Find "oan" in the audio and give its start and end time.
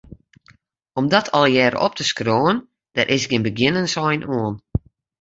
4.39-4.55